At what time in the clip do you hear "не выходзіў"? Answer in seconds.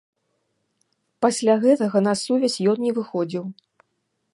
2.87-3.45